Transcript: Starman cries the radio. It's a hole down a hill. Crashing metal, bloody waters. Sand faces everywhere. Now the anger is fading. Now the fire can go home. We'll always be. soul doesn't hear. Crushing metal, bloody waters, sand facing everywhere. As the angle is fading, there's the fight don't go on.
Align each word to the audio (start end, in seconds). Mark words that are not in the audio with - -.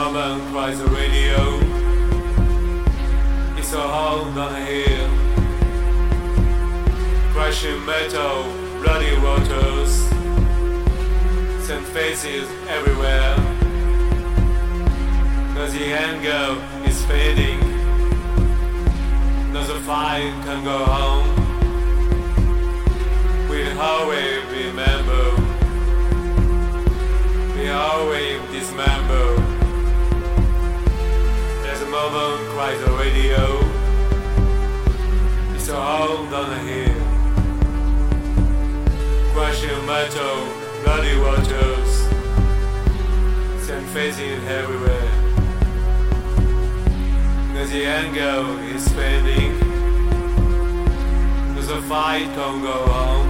Starman 0.00 0.40
cries 0.50 0.78
the 0.78 0.86
radio. 0.86 1.60
It's 3.58 3.72
a 3.74 3.86
hole 3.94 4.24
down 4.32 4.54
a 4.54 4.64
hill. 4.64 5.10
Crashing 7.34 7.84
metal, 7.84 8.44
bloody 8.80 9.14
waters. 9.18 9.92
Sand 11.66 11.86
faces 11.88 12.48
everywhere. 12.66 13.36
Now 15.54 15.66
the 15.76 15.84
anger 16.08 16.46
is 16.88 17.04
fading. 17.04 17.60
Now 19.52 19.66
the 19.66 19.80
fire 19.80 20.32
can 20.46 20.64
go 20.64 20.78
home. 20.96 21.28
We'll 23.50 23.78
always 23.78 24.44
be. 24.50 24.59
soul 36.10 36.26
doesn't 36.30 36.66
hear. 36.66 36.94
Crushing 39.32 39.82
metal, 39.86 40.38
bloody 40.82 41.16
waters, 41.24 41.90
sand 43.64 43.86
facing 43.94 44.42
everywhere. 44.60 45.10
As 47.60 47.70
the 47.70 47.84
angle 47.86 48.58
is 48.74 48.88
fading, 48.96 49.54
there's 51.54 51.68
the 51.68 51.80
fight 51.82 52.28
don't 52.34 52.62
go 52.62 52.78
on. 53.02 53.29